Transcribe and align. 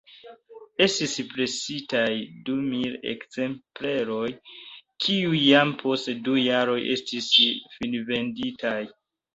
Estis 0.85 1.11
presitaj 1.33 2.07
dumil 2.47 2.97
ekzempleroj, 3.13 4.25
kiuj 5.05 5.45
jam 5.53 5.77
post 5.85 6.15
du 6.31 6.39
jaroj 6.49 6.81
estis 6.99 7.31
finvenditaj. 7.79 8.79